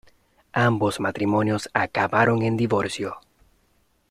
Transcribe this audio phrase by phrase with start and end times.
[0.57, 3.17] Ambos matrimonios acabaron en divorcio.